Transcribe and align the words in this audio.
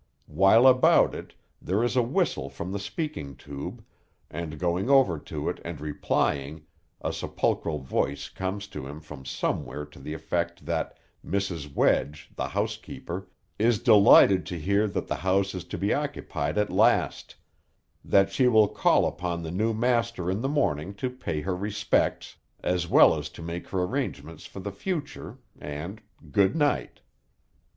While 0.25 0.65
about 0.65 1.13
it 1.13 1.35
there 1.61 1.83
is 1.83 1.95
a 1.95 2.01
whistle 2.01 2.49
from 2.49 2.71
the 2.71 2.79
speaking 2.79 3.35
tube, 3.35 3.83
and 4.31 4.57
going 4.57 4.89
over 4.89 5.19
to 5.19 5.47
it 5.47 5.59
and 5.63 5.79
replying, 5.79 6.63
a 7.01 7.13
sepulchral 7.13 7.77
voice 7.77 8.27
comes 8.27 8.65
to 8.69 8.87
him 8.87 8.99
from 8.99 9.25
somewhere 9.25 9.85
to 9.85 9.99
the 9.99 10.15
effect 10.15 10.65
that 10.65 10.97
Mrs. 11.23 11.71
Wedge, 11.75 12.31
the 12.35 12.47
housekeeper, 12.47 13.27
is 13.59 13.77
delighted 13.77 14.43
to 14.47 14.57
hear 14.57 14.87
that 14.87 15.05
the 15.05 15.17
house 15.21 15.53
is 15.53 15.65
to 15.65 15.77
be 15.77 15.93
occupied 15.93 16.57
at 16.57 16.71
last; 16.71 17.35
that 18.03 18.31
she 18.31 18.47
will 18.47 18.69
call 18.69 19.05
upon 19.05 19.43
the 19.43 19.51
new 19.51 19.71
master 19.71 20.31
in 20.31 20.41
the 20.41 20.49
morning 20.49 20.95
to 20.95 21.11
pay 21.11 21.41
her 21.41 21.55
respects, 21.55 22.37
as 22.63 22.87
well 22.87 23.15
as 23.15 23.29
to 23.29 23.43
make 23.43 23.67
her 23.67 23.83
arrangements 23.83 24.47
for 24.47 24.61
the 24.61 24.71
future; 24.71 25.37
and, 25.59 26.01
good 26.31 26.55
night. 26.55 27.01